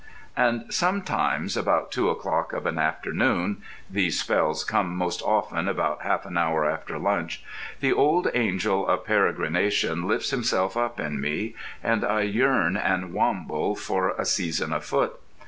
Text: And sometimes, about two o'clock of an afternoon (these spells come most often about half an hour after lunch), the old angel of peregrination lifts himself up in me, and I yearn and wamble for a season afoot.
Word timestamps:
And 0.35 0.65
sometimes, 0.73 1.55
about 1.55 1.91
two 1.91 2.09
o'clock 2.09 2.53
of 2.53 2.65
an 2.65 2.79
afternoon 2.79 3.61
(these 3.87 4.19
spells 4.19 4.63
come 4.63 4.95
most 4.95 5.21
often 5.21 5.67
about 5.67 6.01
half 6.01 6.25
an 6.25 6.37
hour 6.39 6.67
after 6.67 6.97
lunch), 6.97 7.43
the 7.81 7.93
old 7.93 8.27
angel 8.33 8.87
of 8.87 9.05
peregrination 9.05 10.05
lifts 10.07 10.31
himself 10.31 10.75
up 10.75 10.99
in 10.99 11.21
me, 11.21 11.53
and 11.83 12.03
I 12.03 12.21
yearn 12.21 12.75
and 12.77 13.13
wamble 13.13 13.75
for 13.75 14.15
a 14.17 14.25
season 14.25 14.73
afoot. 14.73 15.19